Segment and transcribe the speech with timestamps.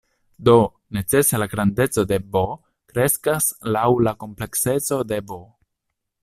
[0.47, 0.53] Do,
[0.97, 2.41] necese la grandeco de "B"
[2.93, 5.41] kreskas laŭ la komplekseco de "V".